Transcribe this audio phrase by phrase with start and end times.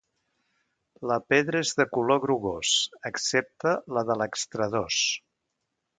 [1.11, 2.73] La pedra és de color grogós,
[3.13, 5.03] excepte la de l'extradós.